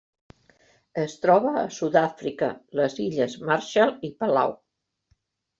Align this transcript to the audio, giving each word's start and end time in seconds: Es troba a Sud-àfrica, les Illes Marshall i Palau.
Es 1.01 1.13
troba 1.25 1.51
a 1.59 1.65
Sud-àfrica, 1.75 2.49
les 2.81 2.97
Illes 3.05 3.39
Marshall 3.51 3.95
i 4.11 4.15
Palau. 4.25 4.57